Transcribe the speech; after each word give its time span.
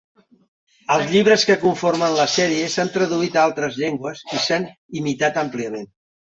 Els 0.93 1.03
llibres 1.11 1.43
que 1.49 1.57
conformen 1.63 2.15
la 2.19 2.25
sèrie 2.35 2.71
s'han 2.77 2.89
traduït 2.95 3.37
a 3.37 3.45
altres 3.51 3.79
llengües 3.83 4.25
i 4.39 4.43
s'han 4.47 4.67
imitat 5.03 5.39
àmpliament. 5.45 5.89